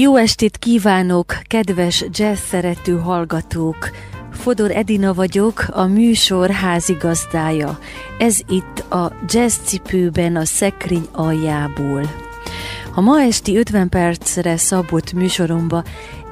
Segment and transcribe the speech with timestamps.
[0.00, 3.90] Jó estét kívánok, kedves jazz szerető hallgatók!
[4.32, 7.78] Fodor Edina vagyok, a műsor házigazdája.
[8.18, 12.02] Ez itt a jazz cipőben a szekrény aljából.
[12.94, 15.84] A ma esti 50 percre szabott műsoromba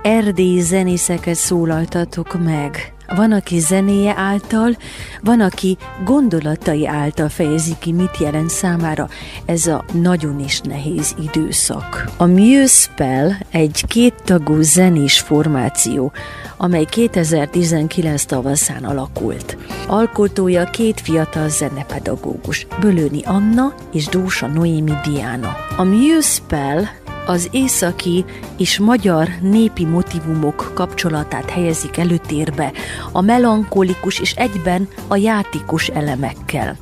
[0.03, 2.96] erdélyi zenészeket szólaltatok meg.
[3.15, 4.77] Van, aki zenéje által,
[5.23, 9.09] van, aki gondolatai által fejezi ki, mit jelent számára
[9.45, 12.11] ez a nagyon is nehéz időszak.
[12.17, 16.13] A Muse Spell egy kéttagú zenés formáció,
[16.57, 19.57] amely 2019 tavaszán alakult.
[19.87, 25.57] Alkotója két fiatal zenepedagógus, Bölöni Anna és Dósa Noémi Diana.
[25.77, 26.85] A Muse Spell
[27.27, 28.25] az északi
[28.59, 32.73] és magyar népi motivumok kapcsolatát helyezik előtérbe
[33.13, 36.77] a melankolikus és egyben a játékos elemekkel.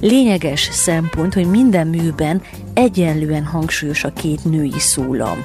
[0.00, 2.42] Lényeges szempont, hogy minden műben
[2.74, 5.44] egyenlően hangsúlyos a két női szólam.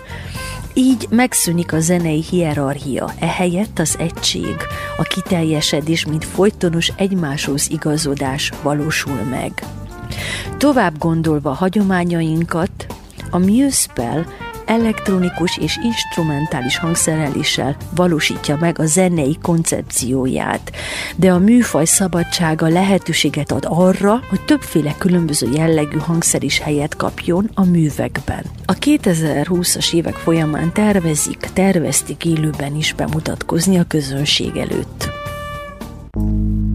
[0.73, 4.55] Így megszűnik a zenei hierarchia, ehelyett az egység,
[4.97, 9.63] a kiteljesedés, mint folytonos egymáshoz igazodás valósul meg.
[10.57, 12.85] Tovább gondolva hagyományainkat,
[13.29, 14.25] a Musepel
[14.65, 20.71] elektronikus és instrumentális hangszereléssel valósítja meg a zenei koncepcióját,
[21.15, 27.49] de a műfaj szabadsága lehetőséget ad arra, hogy többféle különböző jellegű hangszer is helyet kapjon
[27.53, 28.43] a művekben.
[28.65, 35.09] A 2020-as évek folyamán tervezik, tervezték élőben is bemutatkozni a közönség előtt.
[36.11, 36.74] rózsaszín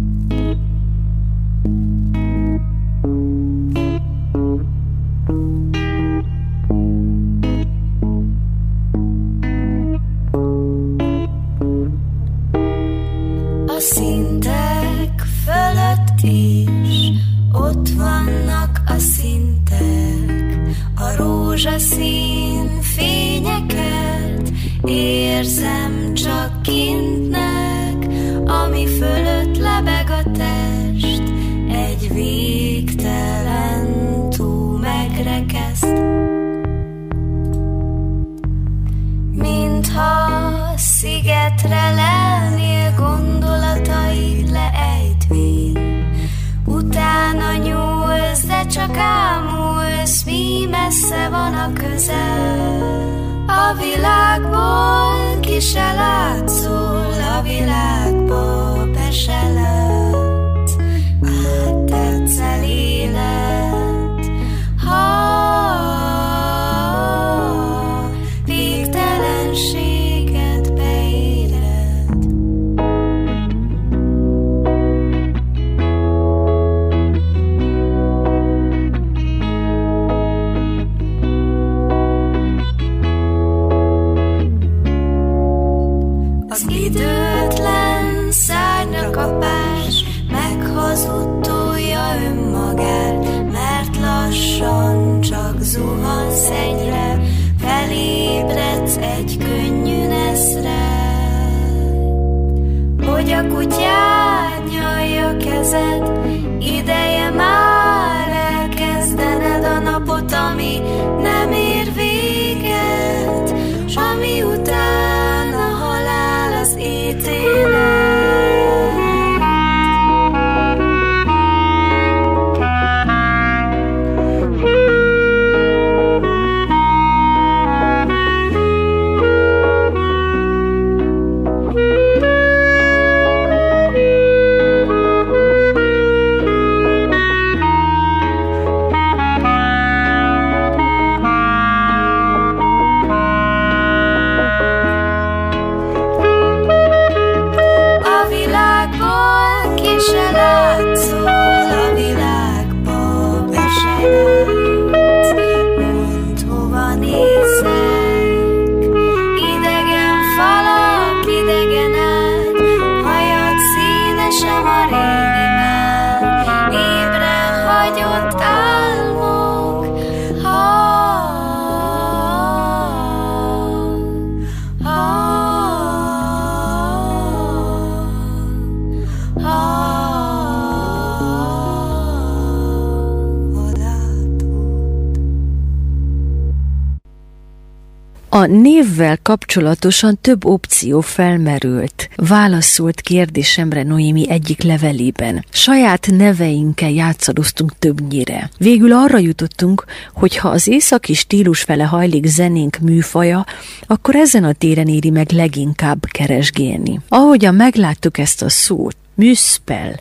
[188.81, 192.09] névvel kapcsolatosan több opció felmerült.
[192.17, 195.45] Válaszolt kérdésemre Noémi egyik levelében.
[195.53, 198.51] Saját neveinkkel játszadoztunk többnyire.
[198.59, 199.85] Végül arra jutottunk,
[200.15, 203.47] hogy ha az északi stílus fele hajlik zenénk műfaja,
[203.87, 207.01] akkor ezen a téren éri meg leginkább keresgélni.
[207.09, 210.01] Ahogyan megláttuk ezt a szót, műszpel,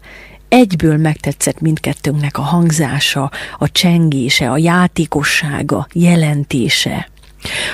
[0.50, 7.08] egyből megtetszett mindkettőnknek a hangzása, a csengése, a játékossága, jelentése.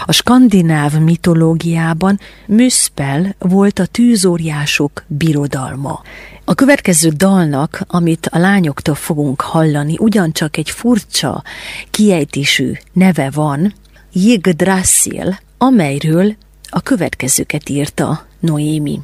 [0.06, 6.02] A skandináv mitológiában Müspel volt a tűzóriások birodalma.
[6.44, 11.44] A következő dalnak, amit a lányoktól fogunk hallani, ugyancsak egy furcsa
[11.90, 13.74] kiejtésű neve van,
[14.14, 16.36] Yggdrasil, amelyről
[16.70, 19.00] a következőket írta Noémi.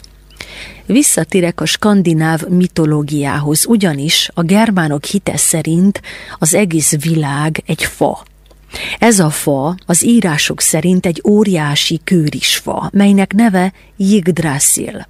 [0.85, 6.01] Visszatérek a skandináv mitológiához, ugyanis a germánok hite szerint
[6.39, 8.23] az egész világ egy fa.
[8.99, 15.07] Ez a fa az írások szerint egy óriási kőrisfa, melynek neve Yggdrasil.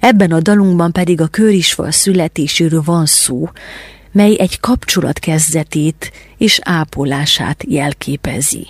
[0.00, 3.48] Ebben a dalunkban pedig a kőrisfa születéséről van szó,
[4.12, 8.66] mely egy kapcsolat kezdetét és ápolását jelképezi.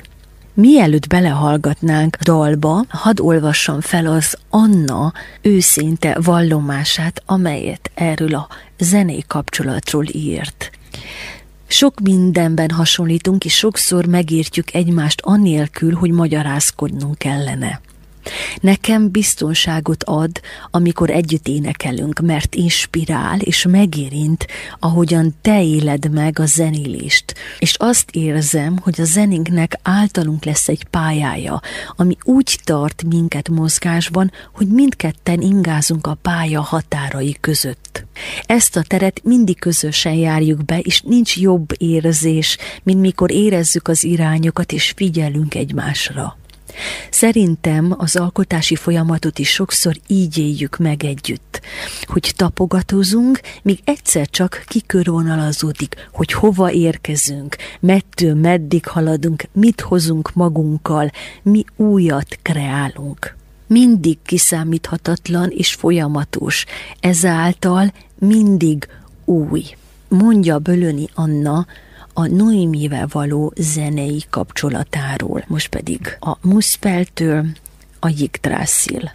[0.54, 8.48] Mielőtt belehallgatnánk dalba, hadd olvassam fel az Anna őszinte vallomását, amelyet erről a
[8.78, 10.70] zenei kapcsolatról írt.
[11.70, 17.80] Sok mindenben hasonlítunk, és sokszor megértjük egymást anélkül, hogy magyarázkodnunk kellene.
[18.60, 20.40] Nekem biztonságot ad,
[20.70, 24.46] amikor együtt énekelünk, mert inspirál és megérint,
[24.78, 27.34] ahogyan te éled meg a zenélést.
[27.58, 31.60] És azt érzem, hogy a zenénknek általunk lesz egy pályája,
[31.96, 38.06] ami úgy tart minket mozgásban, hogy mindketten ingázunk a pálya határai között.
[38.46, 44.04] Ezt a teret mindig közösen járjuk be, és nincs jobb érzés, mint mikor érezzük az
[44.04, 46.38] irányokat és figyelünk egymásra.
[47.10, 51.60] Szerintem az alkotási folyamatot is sokszor így éljük meg együtt,
[52.06, 61.10] hogy tapogatózunk, míg egyszer csak kikörvonalazódik, hogy hova érkezünk, mettől meddig haladunk, mit hozunk magunkkal,
[61.42, 63.36] mi újat kreálunk.
[63.66, 66.64] Mindig kiszámíthatatlan és folyamatos,
[67.00, 68.88] ezáltal mindig
[69.25, 69.64] új.
[70.08, 71.66] Mondja Bölöni Anna,
[72.18, 75.44] a Noémivel való zenei kapcsolatáról.
[75.46, 77.46] Most pedig a Muspeltől
[78.00, 79.10] a Yggdrasil.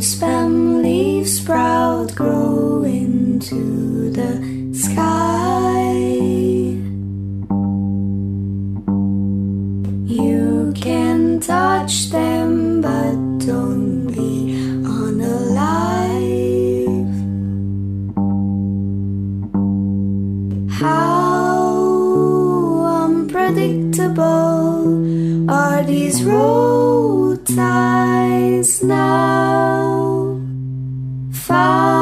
[0.00, 4.38] Stem, leaves, sprout, grow into the
[4.72, 5.85] sky.
[26.26, 30.40] Road ties now?
[31.32, 31.95] Find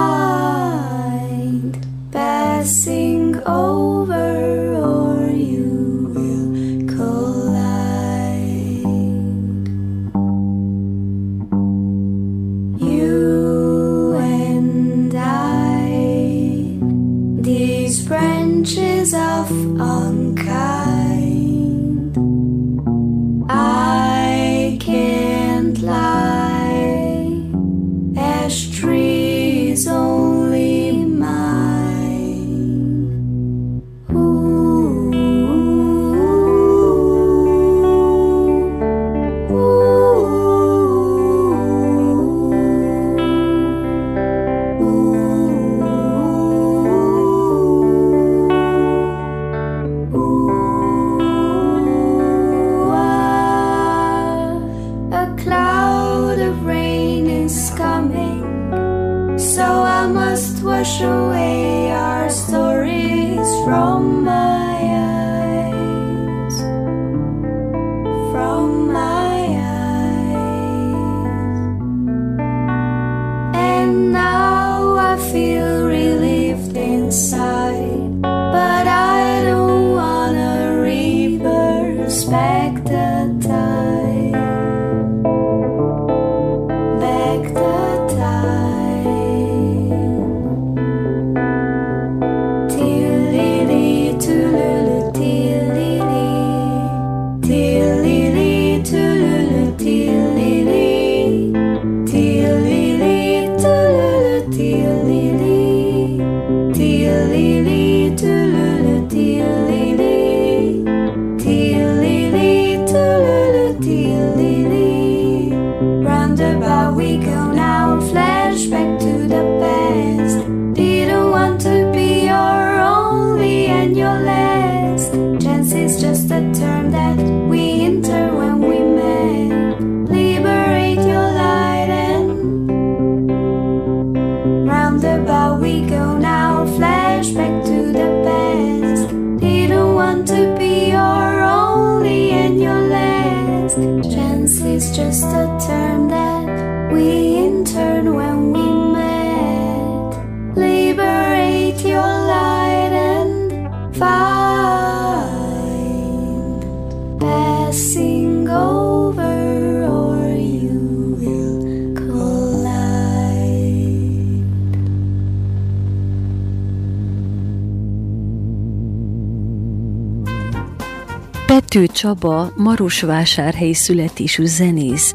[171.75, 175.15] Pető Csaba Marosvásárhelyi születésű zenész,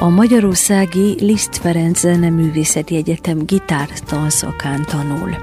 [0.00, 5.36] a Magyarországi Liszt Ferenc Zeneművészeti Egyetem gitár tanszakán tanul.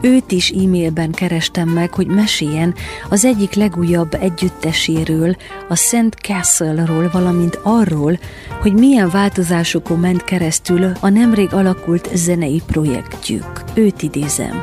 [0.00, 2.74] Őt is e-mailben kerestem meg, hogy meséljen
[3.08, 5.36] az egyik legújabb együtteséről,
[5.68, 8.18] a Szent Castle-ról, valamint arról,
[8.60, 13.64] hogy milyen változásokon ment keresztül a nemrég alakult zenei projektjük.
[13.74, 14.62] Őt idézem.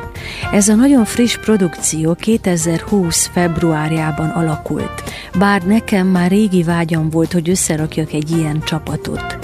[0.52, 3.26] Ez a nagyon friss produkció 2020.
[3.32, 5.02] februárjában alakult,
[5.38, 9.35] bár nekem már régi vágyam volt, hogy összerakjak egy ilyen csapatot.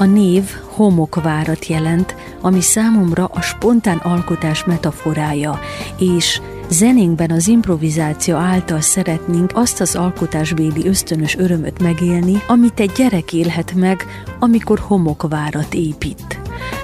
[0.00, 5.58] A név homokvárat jelent, ami számomra a spontán alkotás metaforája,
[5.98, 6.40] és
[6.70, 13.74] zenénkben az improvizáció által szeretnénk azt az alkotásbéli ösztönös örömöt megélni, amit egy gyerek élhet
[13.74, 14.06] meg,
[14.38, 16.38] amikor homokvárat épít.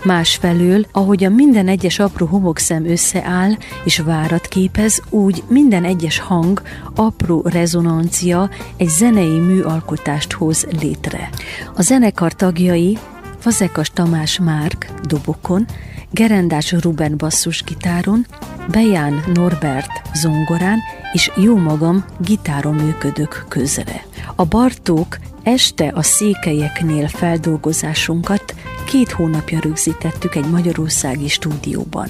[0.04, 3.50] Másfelől, a minden egyes apró homokszem összeáll
[3.84, 6.62] és várat képez, úgy minden egyes hang,
[6.94, 11.28] apró rezonancia egy zenei műalkotást hoz létre.
[11.76, 12.98] A zenekar tagjai
[13.38, 15.66] Fazekas Tamás Márk dobokon,
[16.10, 18.26] Gerendás Ruben basszusgitáron,
[18.70, 20.78] Beján Norbert zongorán
[21.12, 24.06] és jó magam gitáron működök közre.
[24.36, 28.54] A Bartók este a székelyeknél feldolgozásunkat
[28.86, 32.08] két hónapja rögzítettük egy magyarországi stúdióban.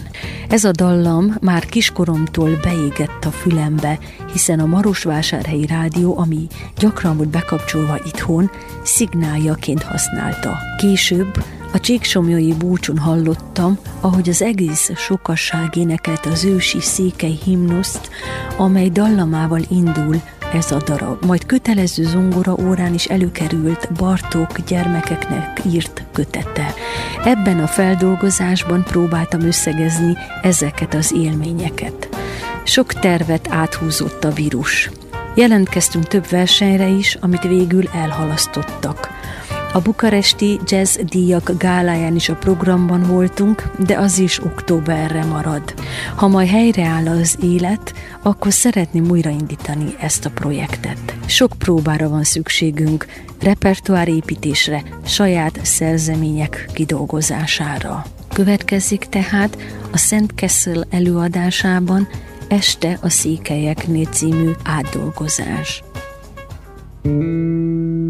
[0.48, 3.98] Ez a dallam már kiskoromtól beégett a fülembe,
[4.32, 6.46] hiszen a Marosvásárhelyi Rádió, ami
[6.78, 8.50] gyakran volt bekapcsolva itthon,
[8.82, 10.58] szignáljaként használta.
[10.78, 18.11] Később a csíksomjói búcson hallottam, ahogy az egész sokasság énekelt az ősi székely himnuszt,
[18.56, 21.25] amely dallamával indul ez a darab.
[21.25, 26.75] Majd kötelező zongora órán is előkerült Bartók gyermekeknek írt kötete.
[27.25, 32.08] Ebben a feldolgozásban próbáltam összegezni ezeket az élményeket.
[32.64, 34.90] Sok tervet áthúzott a vírus.
[35.35, 39.08] Jelentkeztünk több versenyre is, amit végül elhalasztottak.
[39.76, 45.75] A bukaresti jazz díjak gáláján is a programban voltunk, de az is októberre marad.
[46.14, 51.16] Ha majd helyreáll az élet, akkor szeretném újraindítani ezt a projektet.
[51.26, 53.06] Sok próbára van szükségünk,
[53.40, 58.04] repertoárépítésre, saját szerzemények kidolgozására.
[58.33, 59.59] Következik tehát
[59.92, 62.09] a Szent Kessel előadásában
[62.49, 65.83] Este a székelyeknél című átdolgozás.
[67.02, 68.05] thank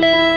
[0.00, 0.33] Yeah.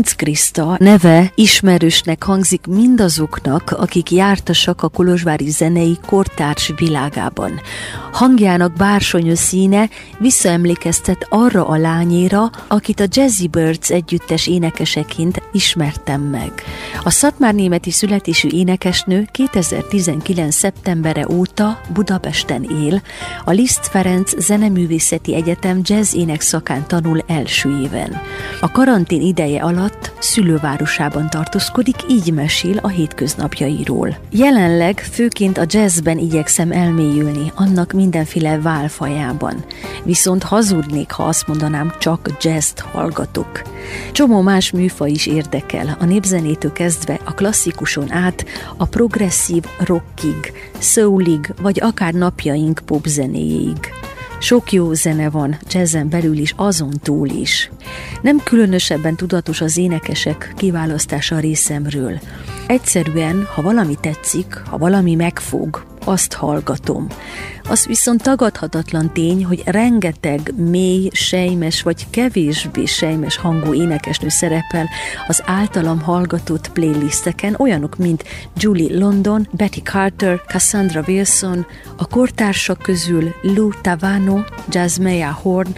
[0.00, 7.60] Konc Kriszta neve ismerősnek hangzik mindazoknak, akik jártasak a kolozsvári zenei kortárs világában.
[8.12, 16.52] Hangjának bársonyos színe visszaemlékeztet arra a lányéra, akit a Jazzy Birds együttes énekeseként ismertem meg.
[17.04, 20.54] A Szatmár németi születésű énekesnő 2019.
[20.54, 23.02] szeptembere óta Budapesten él,
[23.44, 28.20] a Liszt Ferenc Zeneművészeti Egyetem jazz ének szakán tanul első éven.
[28.60, 34.16] A karantén ideje alatt szülővárosában tartózkodik, így mesél a hétköznapjairól.
[34.30, 39.64] Jelenleg főként a jazzben igyekszem elmélyülni, annak mindenféle válfajában.
[40.04, 43.62] Viszont hazudnék, ha azt mondanám, csak jazzt hallgatok.
[44.12, 48.44] Csomó más műfa is érdekel, a népzenétől kezdve a klasszikuson át,
[48.76, 53.78] a progresszív rockig, soulig, vagy akár napjaink popzenéig.
[54.42, 57.70] Sok jó zene van, jazzen belül is, azon túl is.
[58.22, 62.18] Nem különösebben tudatos az énekesek kiválasztása részemről.
[62.66, 67.06] Egyszerűen, ha valami tetszik, ha valami megfog, azt hallgatom.
[67.68, 74.88] Az viszont tagadhatatlan tény, hogy rengeteg mély, sejmes vagy kevésbé sejmes hangú énekesnő szerepel
[75.26, 78.24] az általam hallgatott playlisteken, olyanok, mint
[78.56, 85.70] Julie London, Betty Carter, Cassandra Wilson, a kortársak közül Lou Tavano, Jasmea Horn,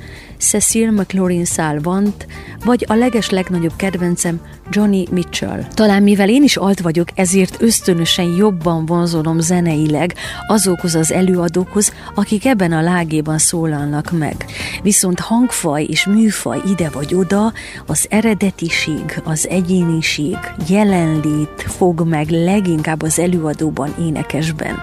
[0.43, 2.27] Cecil McLaurin Salvant,
[2.65, 5.65] vagy a leges legnagyobb kedvencem Johnny Mitchell.
[5.75, 10.15] Talán mivel én is alt vagyok, ezért ösztönösen jobban vonzolom zeneileg
[10.47, 14.45] azokhoz az előadókhoz, akik ebben a lágéban szólalnak meg.
[14.83, 17.53] Viszont hangfaj és műfaj ide vagy oda,
[17.87, 24.75] az eredetiség, az egyéniség, jelenlét fog meg leginkább az előadóban, énekesben.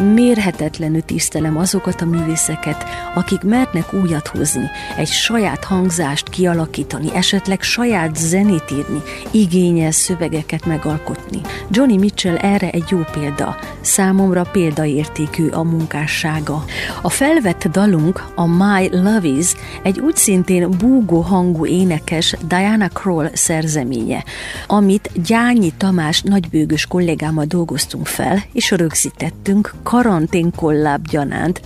[0.00, 2.84] Mérhetetlenül tisztelem azokat a művészeket,
[3.14, 11.40] akik mernek újat hozni, egy saját hangzást kialakítani, esetleg saját zenét írni, igényes szövegeket megalkotni.
[11.70, 16.64] Johnny Mitchell erre egy jó példa, számomra példaértékű a munkássága.
[17.02, 23.30] A felvett dalunk, a My Love Is, egy úgy szintén búgó hangú énekes Diana Kroll
[23.32, 24.24] szerzeménye,
[24.66, 31.60] amit Gyányi Tamás nagybőgös kollégámmal dolgoztunk fel, és rögzítettünk karantén kolláb gyanánt,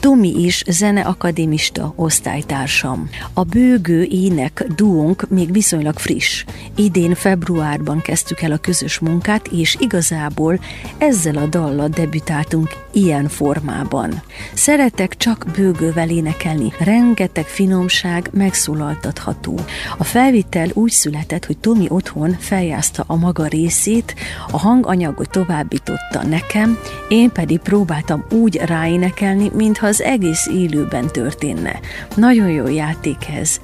[0.00, 3.08] Tomi is zeneakadémista osztálytársam.
[3.32, 6.44] A bőgő ének duónk még viszonylag friss.
[6.76, 10.60] Idén februárban kezdtük el a közös munkát, és igazából
[10.98, 14.22] ezzel a dallal debütáltunk ilyen formában.
[14.54, 19.60] Szeretek csak bőgővel énekelni, rengeteg finomság megszólaltatható.
[19.98, 24.14] A felvitel úgy született, hogy Tomi otthon feljázta a maga részét,
[24.50, 26.78] a hanganyagot továbbította nekem,
[27.08, 31.80] én pedig próbáltam úgy ráénekelni, mintha az egész élőben történne.
[32.14, 33.60] Nagyon jó játék ez.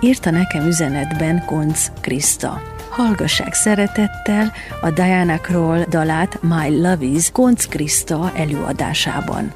[0.00, 2.62] Írta nekem üzenetben Konc Krista.
[2.90, 9.52] Hallgassák szeretettel a Diana Kroll dalát My Love Is Konc Krista előadásában.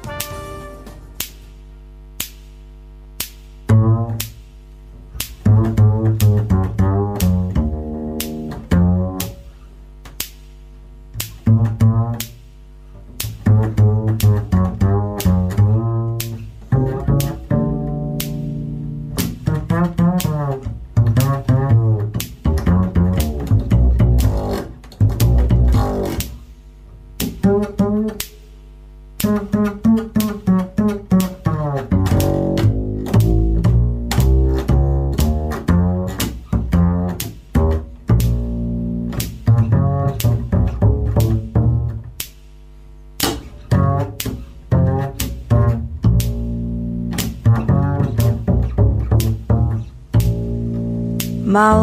[51.57, 51.73] My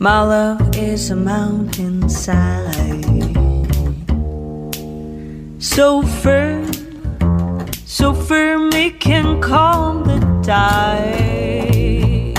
[0.00, 3.06] love, is a mountainside.
[5.62, 6.72] So firm,
[7.86, 12.34] so firm it can calm the tide.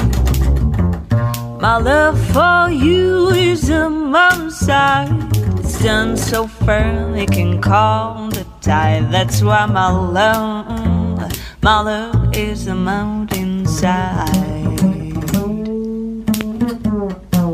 [1.62, 5.30] My love for you is a mountainside.
[5.60, 9.10] It's done so firm it can calm the tide.
[9.10, 11.32] That's why my love,
[11.64, 14.61] my love is a mountainside.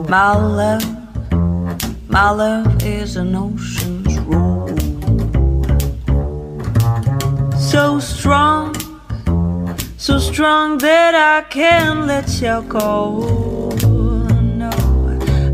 [0.09, 0.85] My love,
[2.07, 4.69] my love is an ocean's roll.
[7.57, 8.73] So strong,
[9.97, 13.75] so strong that I can't let you go.
[14.55, 14.71] No,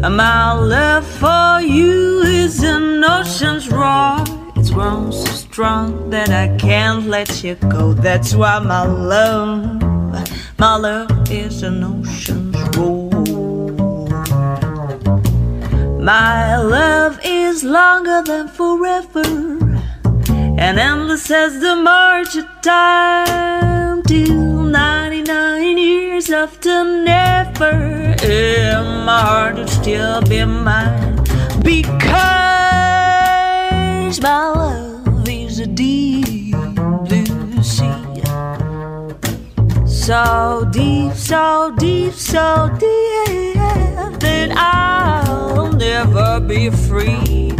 [0.07, 4.23] my love for you is an ocean's roar.
[4.55, 7.93] It's grown so strong that I can't let you go.
[7.93, 9.81] That's why my love,
[10.59, 13.02] my love is an ocean's roll.
[16.03, 19.23] My love is longer than forever,
[20.59, 27.71] and endless as the march of time till 99 years after never.
[28.21, 31.23] And my heart will still be mine
[31.63, 32.19] because
[34.21, 36.57] my love is a deep
[37.07, 37.95] blue sea.
[39.85, 43.55] So deep, so deep, so deep
[44.19, 45.22] that I'll
[45.83, 47.51] never be free.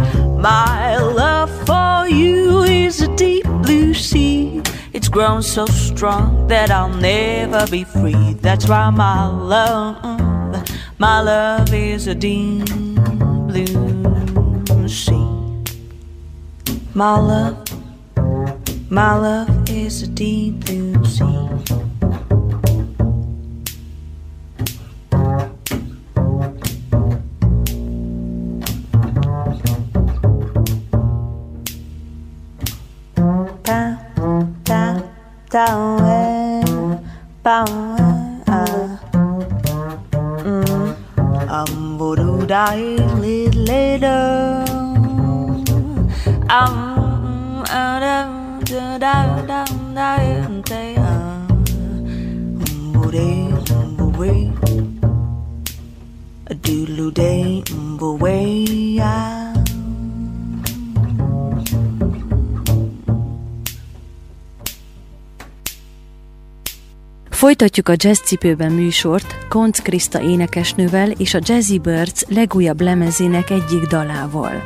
[0.50, 4.62] My love for you is a deep blue sea.
[4.94, 8.34] It's grown so strong that I'll never be free.
[8.40, 10.64] That's why my love,
[10.98, 12.66] my love is a deep
[13.50, 15.28] blue sea.
[16.94, 17.58] My love,
[18.90, 21.83] my love is a deep blue sea.
[35.54, 36.98] down way,
[37.44, 38.42] bound
[41.48, 44.64] I'm voodoo dying little later.
[46.50, 50.96] I'm Adam to die, down, die, and say,
[52.92, 53.46] Booty,
[53.96, 54.50] booty,
[56.48, 59.33] a doodle day, booty, yeah.
[67.54, 73.82] Folytatjuk a Jazz Cipőben műsort Konc Krista énekesnővel és a Jazzy Birds legújabb lemezének egyik
[73.82, 74.62] dalával.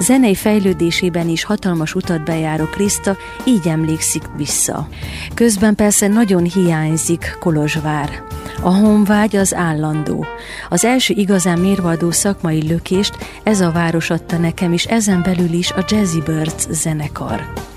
[0.00, 4.88] Zenei fejlődésében is hatalmas utat bejáró Krista így emlékszik vissza.
[5.34, 8.22] Közben persze nagyon hiányzik Kolozsvár.
[8.62, 10.26] A honvágy az állandó.
[10.68, 15.70] Az első igazán mérvadó szakmai lökést ez a város adta nekem, és ezen belül is
[15.70, 17.71] a Jazzy Birds zenekar.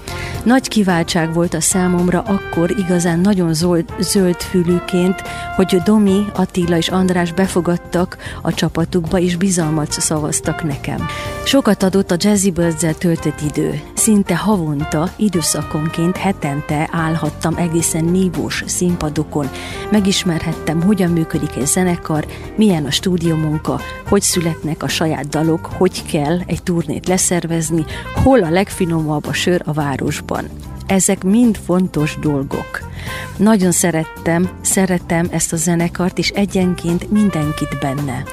[0.45, 5.21] Nagy kiváltság volt a számomra akkor igazán nagyon zöld, zöld fülűként,
[5.55, 11.07] hogy Domi, Attila és András befogadtak a csapatukba, és bizalmat szavaztak nekem.
[11.45, 13.81] Sokat adott a Jazzy birds töltött idő.
[13.93, 19.49] Szinte havonta, időszakonként, hetente állhattam egészen nívós színpadokon.
[19.91, 23.79] Megismerhettem, hogyan működik egy zenekar, milyen a stúdiómunka,
[24.09, 27.85] hogy születnek a saját dalok, hogy kell egy turnét leszervezni,
[28.23, 30.49] hol a legfinomabb a sör a városban van.
[30.87, 32.91] Ezek mind fontos dolgok.
[33.37, 38.23] Nagyon szerettem, szeretem ezt a zenekart, és egyenként mindenkit benne.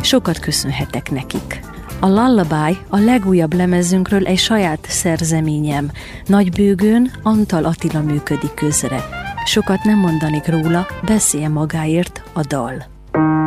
[0.00, 1.60] Sokat köszönhetek nekik.
[2.00, 5.90] A Lullaby a legújabb lemezünkről egy saját szerzeményem.
[6.26, 9.04] Nagybőgőn Antal Attila működik közre.
[9.44, 12.92] Sokat nem mondanik róla, beszélje magáért a dal.
[13.14, 13.43] this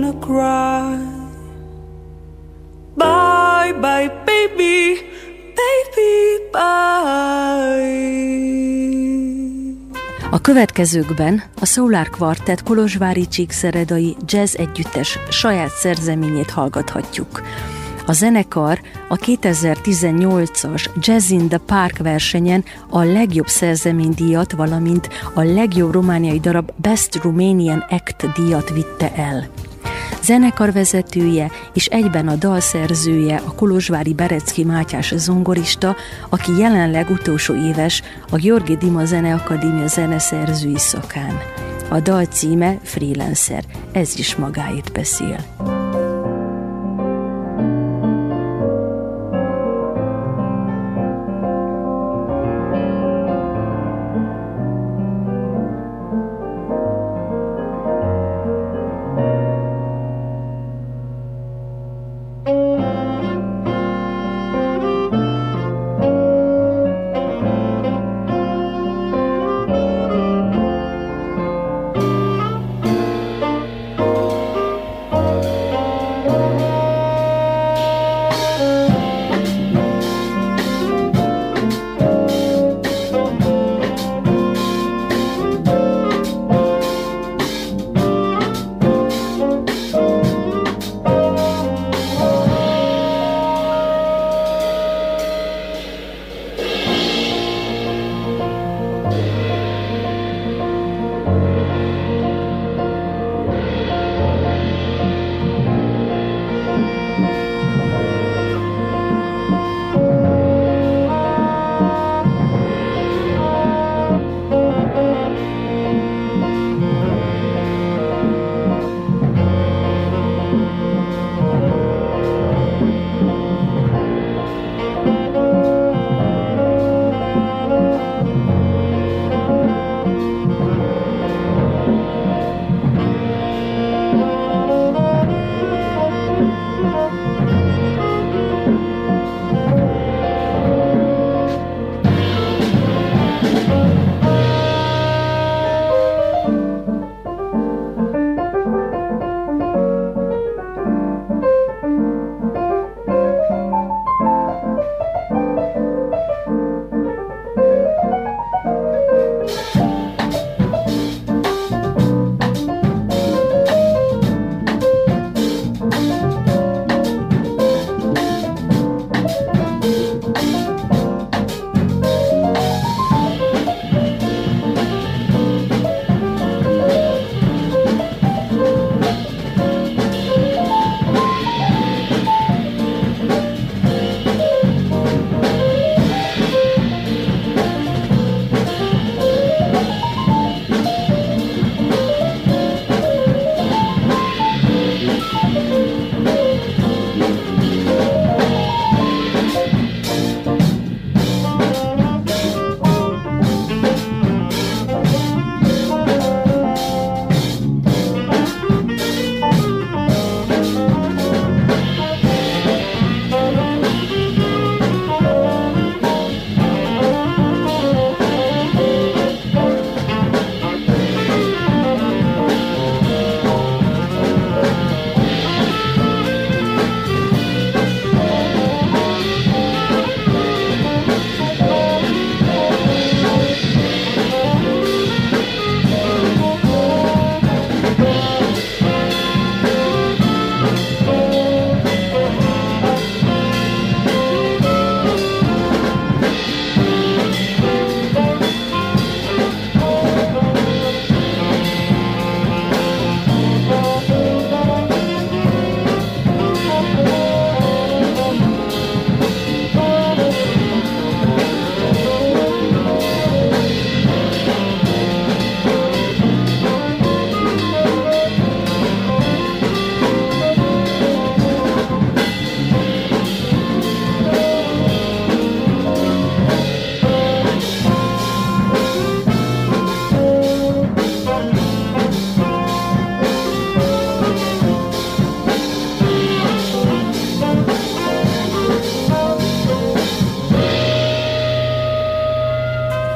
[0.00, 0.96] wanna cry.
[2.96, 4.98] Bye, bye, baby.
[5.60, 7.98] Baby, bye.
[10.30, 17.42] A következőkben a Solar Quartet Kolozsvári Csíkszeredai jazz együttes saját szerzeményét hallgathatjuk.
[18.06, 25.92] A zenekar a 2018-as Jazz in the Park versenyen a legjobb szerzeménydíjat, valamint a legjobb
[25.92, 29.48] romániai darab Best Romanian Act díjat vitte el.
[30.22, 35.96] Zenekarvezetője és egyben a dalszerzője a Kolozsvári Berecki Mátyás zongorista,
[36.28, 41.38] aki jelenleg utolsó éves a Georgi Dima Zeneakadémia zeneszerzői szakán.
[41.88, 45.79] A dal címe Freelancer, ez is magáért beszél.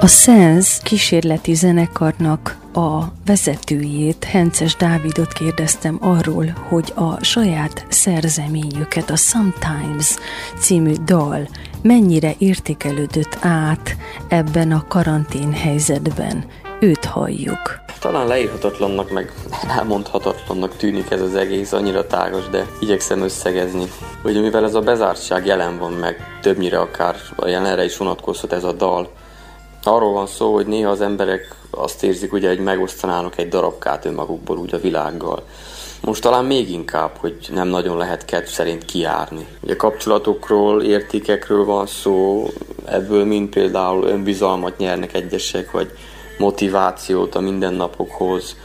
[0.05, 9.16] A Sense kísérleti zenekarnak a vezetőjét, Hences Dávidot kérdeztem arról, hogy a saját szerzeményüket, a
[9.16, 10.16] Sometimes
[10.59, 11.48] című dal
[11.82, 13.96] mennyire értékelődött át
[14.28, 16.44] ebben a karantén helyzetben.
[16.80, 17.80] Őt halljuk.
[18.00, 19.32] Talán leírhatatlannak, meg
[19.68, 23.84] elmondhatatlannak tűnik ez az egész, annyira tágos, de igyekszem összegezni.
[24.24, 28.64] Ugye mivel ez a bezártság jelen van meg, többnyire akár a jelenre is vonatkozhat ez
[28.64, 29.11] a dal,
[29.87, 34.59] Arról van szó, hogy néha az emberek azt érzik, ugye, hogy megosztanának egy darabkát önmagukból
[34.59, 35.43] úgy a világgal.
[36.01, 39.47] Most talán még inkább, hogy nem nagyon lehet kedv szerint kiárni.
[39.61, 42.49] Ugye kapcsolatokról, értékekről van szó,
[42.85, 45.91] ebből mind például önbizalmat nyernek egyesek, vagy
[46.39, 48.57] motivációt a mindennapokhoz.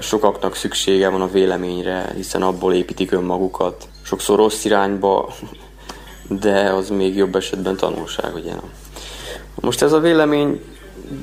[0.00, 3.88] Sokaknak szüksége van a véleményre, hiszen abból építik önmagukat.
[4.02, 5.32] Sokszor rossz irányba,
[6.28, 8.72] de az még jobb esetben tanulság, ugye nem?
[9.62, 10.60] Most ez a vélemény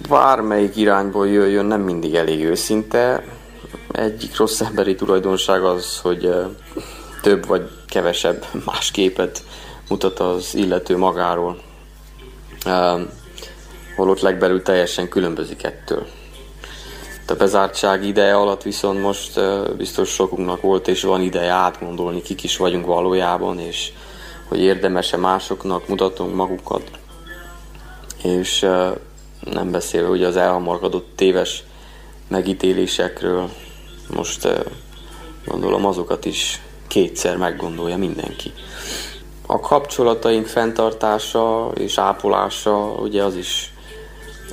[0.09, 3.23] bármelyik irányból jöjjön, nem mindig elég őszinte.
[3.91, 6.33] Egyik rossz emberi tulajdonság az, hogy
[7.21, 9.43] több vagy kevesebb más képet
[9.89, 11.61] mutat az illető magáról.
[13.95, 16.07] Holott legbelül teljesen különbözik ettől.
[17.27, 19.39] A bezártság ideje alatt viszont most
[19.77, 23.91] biztos sokunknak volt és van ideje átgondolni, kik is vagyunk valójában, és
[24.47, 26.91] hogy érdemese másoknak mutatunk magukat
[28.23, 28.59] és
[29.39, 31.63] nem beszélve ugye az elhamarkodott téves
[32.27, 33.49] megítélésekről,
[34.15, 34.47] most
[35.45, 38.51] gondolom azokat is kétszer meggondolja mindenki.
[39.45, 43.73] A kapcsolataink fenntartása és ápolása ugye az is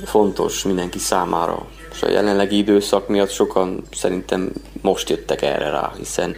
[0.05, 1.65] fontos mindenki számára.
[1.91, 4.51] És a jelenlegi időszak miatt sokan szerintem
[4.81, 6.35] most jöttek erre rá, hiszen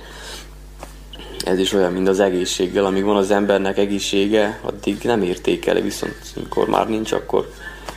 [1.46, 2.86] ez is olyan, mint az egészséggel.
[2.86, 7.52] Amíg van az embernek egészsége, addig nem értékeli, viszont amikor már nincs, akkor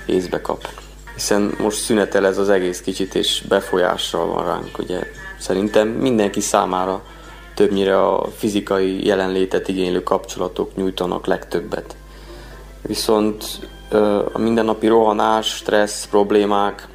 [0.07, 0.68] észbe kap.
[1.14, 5.01] Hiszen most szünetel ez az egész kicsit, és befolyással van ránk, ugye.
[5.38, 7.03] Szerintem mindenki számára
[7.55, 11.97] többnyire a fizikai jelenlétet igénylő kapcsolatok nyújtanak legtöbbet.
[12.82, 13.45] Viszont
[14.32, 16.88] a mindennapi rohanás, stressz, problémák,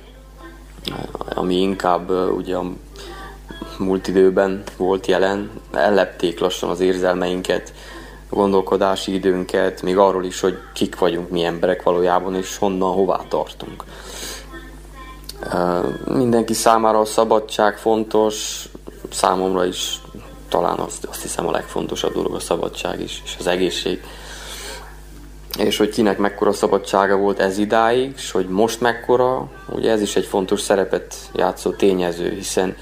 [1.30, 2.72] ami inkább ugye a
[3.78, 7.74] múlt időben volt jelen, ellepték lassan az érzelmeinket,
[8.30, 13.84] gondolkodási időnket, még arról is, hogy kik vagyunk mi emberek valójában, és honnan, hová tartunk.
[16.06, 18.66] Mindenki számára a szabadság fontos,
[19.10, 20.02] számomra is
[20.50, 24.04] talán azt, azt hiszem a legfontosabb dolog a szabadság is, és az egészség.
[25.58, 30.16] És hogy kinek mekkora szabadsága volt ez idáig, és hogy most mekkora, ugye ez is
[30.16, 32.76] egy fontos szerepet játszó tényező, hiszen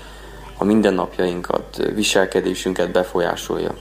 [0.58, 3.76] a mindennapjainkat, viselkedésünket befolyásolja.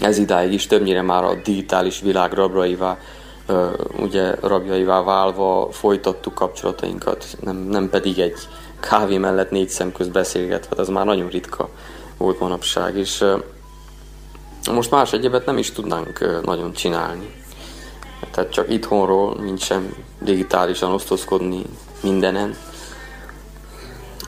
[0.00, 2.98] Ez idáig is többnyire már a digitális világ rabraivá,
[3.98, 8.38] ugye rabjaivá válva folytattuk kapcsolatainkat, nem, nem pedig egy
[8.80, 11.68] kávé mellett négy szem közt beszélgetve, az már nagyon ritka
[12.16, 13.24] volt manapság, és
[14.72, 17.34] most más egyebet nem is tudnánk nagyon csinálni.
[18.30, 21.62] Tehát csak itthonról, mint sem digitálisan osztozkodni
[22.02, 22.56] mindenen,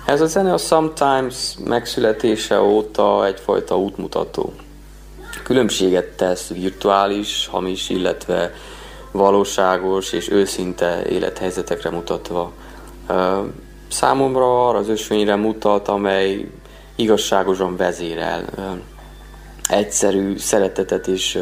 [0.08, 4.52] ez a zene a Sometimes megszületése óta egyfajta útmutató.
[5.42, 8.52] Különbséget tesz virtuális, hamis, illetve
[9.10, 12.52] valóságos és őszinte élethelyzetekre mutatva.
[13.88, 16.50] Számomra arra az ösvényre mutat, amely
[16.96, 18.44] igazságosan vezérel,
[19.68, 21.38] egyszerű szeretetet és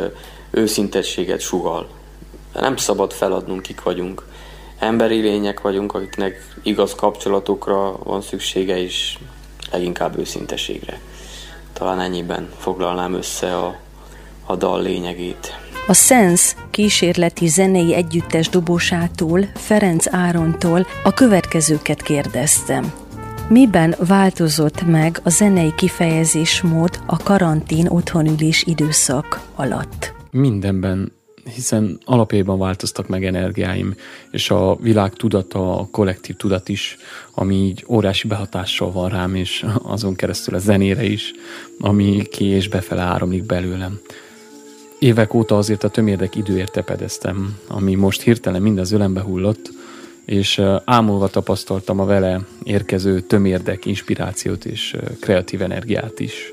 [0.50, 1.88] őszintességet sugal.
[2.52, 4.24] Nem szabad feladnunk, kik vagyunk
[4.78, 9.18] emberi lények vagyunk, akiknek igaz kapcsolatokra van szüksége, és
[9.70, 11.00] leginkább őszinteségre.
[11.72, 13.76] Talán ennyiben foglalnám össze a,
[14.46, 15.54] a dal lényegét.
[15.86, 22.92] A Sense kísérleti zenei együttes dobósától, Ferenc Árontól a következőket kérdeztem.
[23.48, 30.14] Miben változott meg a zenei kifejezésmód a karantén otthonülés időszak alatt?
[30.30, 31.12] Mindenben
[31.54, 33.94] hiszen alapjában változtak meg energiáim,
[34.30, 36.96] és a világ tudata, a kollektív tudat is,
[37.34, 41.32] ami így órási behatással van rám, és azon keresztül a zenére is,
[41.80, 44.00] ami ki és befele áramlik belőlem.
[44.98, 49.70] Évek óta azért a tömérdek időért tepedeztem, ami most hirtelen mind az ölembe hullott,
[50.24, 56.52] és ámulva tapasztaltam a vele érkező tömérdek inspirációt és kreatív energiát is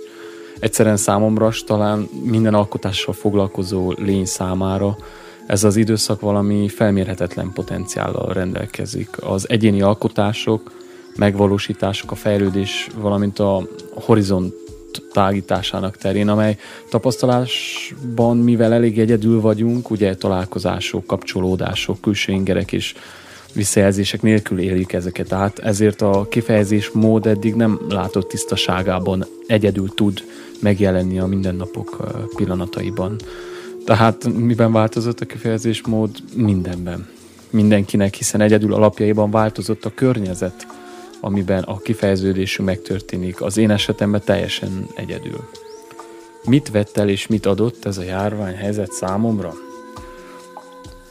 [0.63, 4.97] egyszerűen számomra, talán minden alkotással foglalkozó lény számára
[5.45, 9.09] ez az időszak valami felmérhetetlen potenciállal rendelkezik.
[9.21, 10.71] Az egyéni alkotások,
[11.15, 14.53] megvalósítások, a fejlődés, valamint a horizont
[15.11, 16.57] tágításának terén, amely
[16.89, 22.95] tapasztalásban, mivel elég egyedül vagyunk, ugye találkozások, kapcsolódások, külső ingerek és
[23.53, 30.23] visszajelzések nélkül éljük ezeket át, ezért a kifejezés mód eddig nem látott tisztaságában egyedül tud
[30.63, 33.15] megjelenni a mindennapok pillanataiban.
[33.85, 36.09] Tehát miben változott a kifejezés mód?
[36.35, 37.07] Mindenben.
[37.49, 40.67] Mindenkinek, hiszen egyedül alapjaiban változott a környezet,
[41.21, 43.41] amiben a kifejeződésünk megtörténik.
[43.41, 45.49] Az én esetemben teljesen egyedül.
[46.45, 49.53] Mit vett el és mit adott ez a járványhelyzet számomra?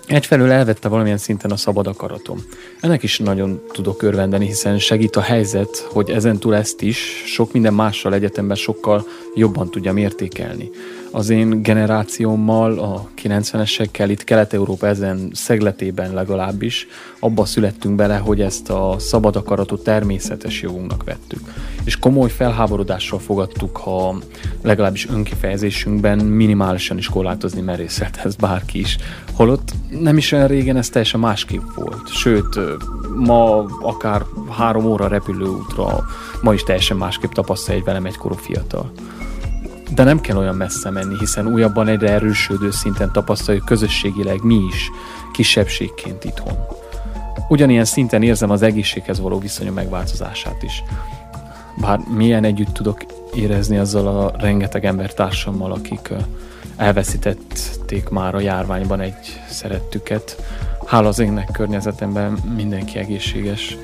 [0.07, 2.45] Egyfelől elvette valamilyen szinten a szabad akaratom.
[2.81, 7.75] Ennek is nagyon tudok örvendeni, hiszen segít a helyzet, hogy ezentúl ezt is sok minden
[7.75, 10.71] mással egyetemben sokkal jobban tudjam értékelni
[11.13, 16.87] az én generációmmal, a 90-esekkel itt Kelet-Európa ezen szegletében legalábbis
[17.21, 21.41] abba születtünk bele, hogy ezt a szabad akaratot természetes jogunknak vettük.
[21.85, 24.17] És komoly felháborodással fogadtuk, ha
[24.63, 28.97] legalábbis önkifejezésünkben minimálisan is korlátozni merészelt ez bárki is.
[29.33, 32.09] Holott nem is olyan régen ez teljesen másképp volt.
[32.09, 32.59] Sőt,
[33.17, 36.05] ma akár három óra repülőútra
[36.43, 38.93] ma is teljesen másképp tapasztalja egy velem egykor fiatal.
[39.95, 44.91] De nem kell olyan messze menni, hiszen újabban egyre erősödő szinten tapasztaljuk közösségileg mi is,
[45.33, 46.53] kisebbségként itthon.
[47.49, 50.83] Ugyanilyen szinten érzem az egészséghez való viszonyom megváltozását is.
[51.81, 56.11] Bár milyen együtt tudok érezni azzal a rengeteg embertársammal, akik
[56.77, 60.43] elveszítették már a járványban egy szerettüket.
[60.87, 63.77] Hála az énnek környezetemben mindenki egészséges.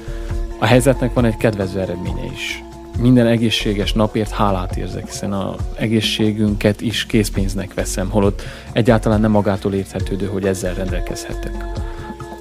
[0.58, 2.62] A helyzetnek van egy kedvező eredménye is
[3.00, 8.42] minden egészséges napért hálát érzek, hiszen a egészségünket is készpénznek veszem, holott
[8.72, 11.64] egyáltalán nem magától érthetődő, hogy ezzel rendelkezhetek.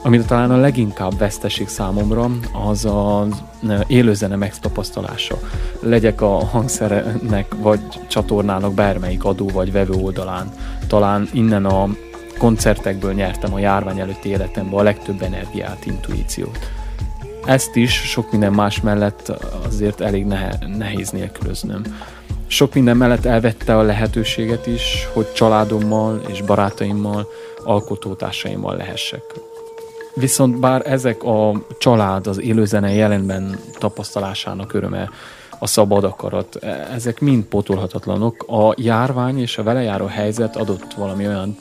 [0.03, 2.30] Amit talán a leginkább veszteség számomra,
[2.68, 3.43] az az
[3.88, 5.39] élőzene megtapasztalása.
[5.80, 10.51] Legyek a hangszernek vagy csatornának bármelyik adó vagy vevő oldalán.
[10.88, 11.88] Talán innen a
[12.38, 16.60] koncertekből nyertem a járvány előtti életemben a legtöbb energiát, intuíciót
[17.48, 19.32] ezt is sok minden más mellett
[19.66, 20.26] azért elég
[20.78, 21.82] nehéz nélkülöznöm.
[22.48, 27.28] Sok minden mellett elvette a lehetőséget is, hogy családommal és barátaimmal,
[27.64, 29.24] alkotótársaimmal lehessek.
[30.14, 35.10] Viszont bár ezek a család, az élőzene jelenben tapasztalásának öröme,
[35.60, 38.45] a szabad akarat, e, ezek mind pótolhatatlanok.
[38.48, 41.56] A járvány és a vele járó helyzet adott valami olyan,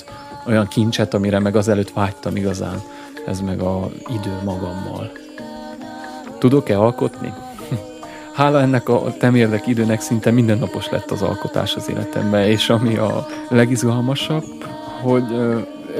[0.47, 2.83] olyan kincset, amire meg azelőtt vágytam igazán.
[3.27, 5.11] Ez meg a idő magammal.
[6.39, 7.33] Tudok-e alkotni?
[8.35, 13.27] Hála ennek a temérdek időnek szinte mindennapos lett az alkotás az életemben, és ami a
[13.49, 14.45] legizgalmasabb,
[15.03, 15.25] hogy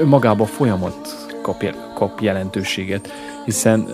[0.05, 3.11] magába folyamat kap, kap jelentőséget,
[3.45, 3.87] hiszen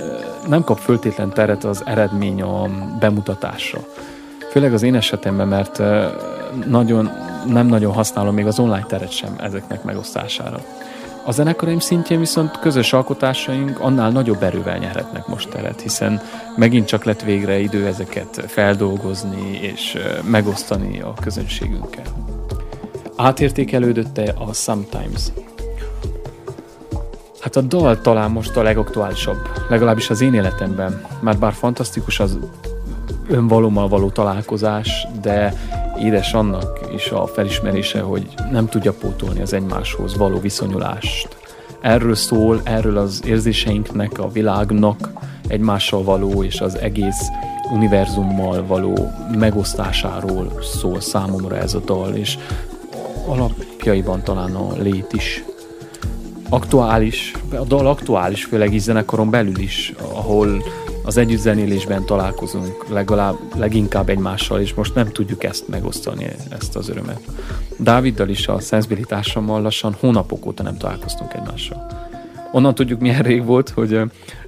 [0.48, 2.70] nem kap föltétlen teret az eredmény a
[3.00, 3.80] bemutatásra.
[4.52, 5.82] Főleg az én esetemben, mert
[6.68, 7.10] nagyon,
[7.48, 10.60] nem nagyon használom még az online teret sem ezeknek megosztására.
[11.26, 16.21] A zenekaraim szintjén viszont közös alkotásaink annál nagyobb erővel nyerhetnek most teret, hiszen
[16.55, 22.03] megint csak lett végre idő ezeket feldolgozni és megosztani a közönségünkkel.
[23.15, 25.21] Átértékelődött-e a Sometimes?
[27.39, 29.38] Hát a dal talán most a legaktuálisabb,
[29.69, 32.39] legalábbis az én életemben, mert bár fantasztikus az
[33.28, 35.53] önvalómmal való találkozás, de
[35.99, 41.38] édes annak is a felismerése, hogy nem tudja pótolni az egymáshoz való viszonyulást.
[41.82, 45.09] Erről szól, erről az érzéseinknek, a világnak
[45.47, 47.21] egymással való és az egész
[47.74, 52.38] univerzummal való megosztásáról szól számomra ez a dal, és
[53.28, 55.43] alapjaiban talán a lét is.
[56.49, 60.63] Aktuális, a dal aktuális, főleg is zenekaron belül is, ahol
[61.04, 67.22] az együttzenélésben találkozunk legalább leginkább egymással, és most nem tudjuk ezt megosztani, ezt az örömet.
[67.80, 71.88] Dáviddal is a szenzibilitásommal lassan hónapok óta nem találkoztunk egymással.
[72.51, 74.01] Onnan tudjuk, milyen rég volt, hogy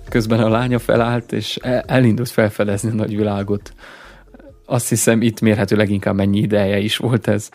[0.09, 3.73] közben a lánya felállt, és elindult felfedezni a nagyvilágot.
[4.65, 7.49] Azt hiszem, itt mérhető leginkább mennyi ideje is volt ez.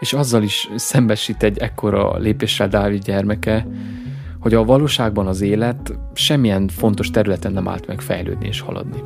[0.00, 3.66] És azzal is szembesít egy ekkora lépéssel Dávid gyermeke,
[4.40, 9.02] hogy a valóságban az élet semmilyen fontos területen nem állt meg fejlődni és haladni.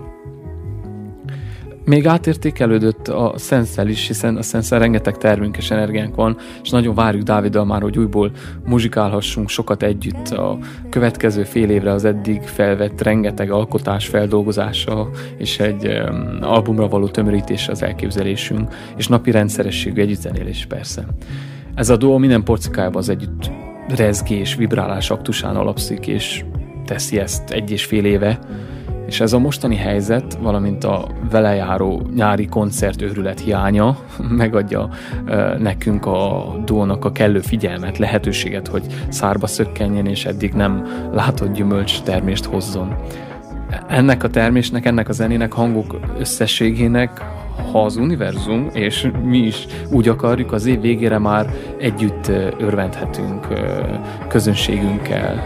[1.85, 6.95] Még átértékelődött a szenszel is, hiszen a szenszel rengeteg tervünk és energiánk van, és nagyon
[6.95, 8.31] várjuk Dáviddal már, hogy újból
[8.67, 10.59] muzsikálhassunk sokat együtt a
[10.91, 17.69] következő fél évre az eddig felvett rengeteg alkotás feldolgozása és egy um, albumra való tömörítés
[17.69, 21.07] az elképzelésünk, és napi rendszerességű együttzenélés persze.
[21.75, 23.51] Ez a duo minden porcikájában az együtt
[23.89, 26.45] rezgés, vibrálás aktusán alapszik, és
[26.85, 28.39] teszi ezt egy és fél éve,
[29.07, 33.99] És ez a mostani helyzet, valamint a vele járó nyári koncert őrület hiánya
[34.43, 34.89] megadja
[35.59, 42.03] nekünk a dónak a kellő figyelmet, lehetőséget, hogy szárba szökkenjen, és eddig nem látott gyümölcs
[42.03, 42.97] termést hozzon.
[43.89, 47.21] Ennek a termésnek, ennek a zenének, hangok összességének
[47.73, 53.47] ha az univerzum, és mi is úgy akarjuk, az év végére már együtt örvendhetünk
[54.29, 55.43] közönségünkkel.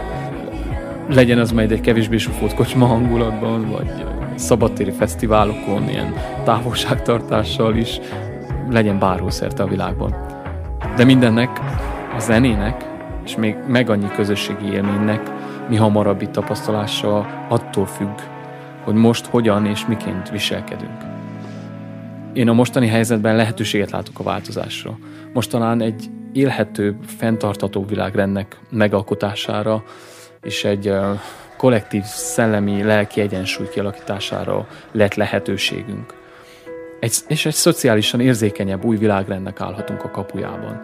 [1.09, 4.05] Legyen az majd egy kevésbé sufót kocsma hangulatban, vagy
[4.35, 6.13] szabadtéri fesztiválokon, ilyen
[6.43, 7.99] távolságtartással is,
[8.69, 10.15] legyen bárhol szerte a világban.
[10.95, 11.59] De mindennek,
[12.15, 12.85] a zenének,
[13.25, 15.21] és még meg annyi közösségi élménynek
[15.69, 17.17] mi hamarabbi tapasztalása
[17.49, 18.19] attól függ,
[18.83, 21.15] hogy most hogyan és miként viselkedünk
[22.37, 24.97] én a mostani helyzetben lehetőséget látok a változásra.
[25.33, 29.83] Most talán egy élhető, fenntartató világrendnek megalkotására
[30.41, 30.93] és egy
[31.57, 36.13] kollektív szellemi, lelki egyensúly kialakítására lett lehetőségünk.
[36.99, 40.81] Egy, és egy szociálisan érzékenyebb új világrendnek állhatunk a kapujában.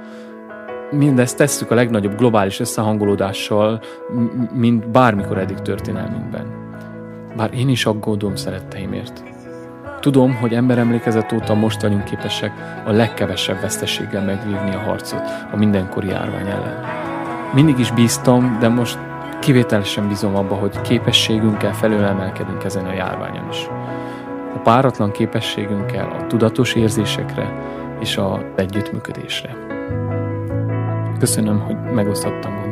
[0.98, 3.82] Mindezt tesszük a legnagyobb globális összehangolódással,
[4.54, 6.46] mint bármikor eddig történelmünkben.
[7.36, 9.24] Bár én is aggódom szeretteimért.
[10.00, 12.52] Tudom, hogy emberemlékezet óta most vagyunk képesek
[12.86, 15.22] a legkevesebb veszteséggel megvívni a harcot
[15.52, 16.84] a mindenkori járvány ellen.
[17.54, 18.98] Mindig is bíztam, de most
[19.40, 23.68] kivételesen bízom abba, hogy képességünkkel felülemelkedünk ezen a járványon is.
[24.56, 27.54] A páratlan képességünkkel a tudatos érzésekre
[28.00, 29.56] és a együttműködésre.
[31.24, 32.63] Köszönöm, hogy megosztottam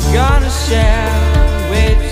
[0.00, 2.07] I'm gonna share with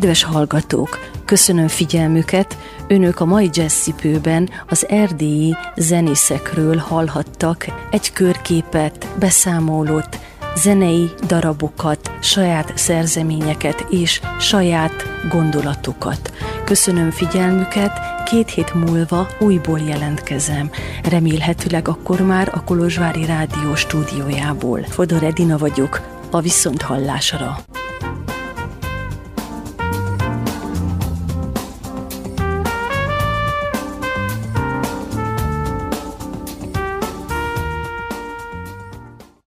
[0.00, 2.56] Kedves hallgatók, köszönöm figyelmüket,
[2.88, 10.18] önök a mai jazzcipőben az erdélyi zenészekről hallhattak egy körképet, beszámolót,
[10.56, 16.32] zenei darabokat, saját szerzeményeket és saját gondolatokat.
[16.64, 20.70] Köszönöm figyelmüket, két hét múlva újból jelentkezem.
[21.10, 24.82] Remélhetőleg akkor már a Kolozsvári Rádió stúdiójából.
[24.88, 27.64] Fodor Edina vagyok, a Viszonthallásra.